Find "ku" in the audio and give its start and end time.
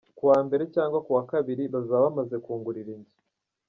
0.17-0.23, 1.05-1.11